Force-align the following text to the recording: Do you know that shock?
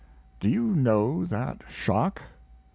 Do 0.39 0.49
you 0.49 0.63
know 0.63 1.25
that 1.25 1.61
shock? 1.69 2.23